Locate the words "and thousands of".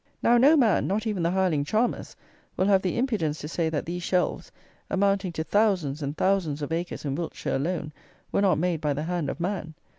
6.01-6.71